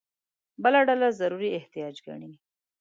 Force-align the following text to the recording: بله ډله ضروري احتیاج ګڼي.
بله 0.63 0.79
ډله 0.87 1.07
ضروري 1.19 1.49
احتیاج 1.59 1.95
ګڼي. 2.05 2.31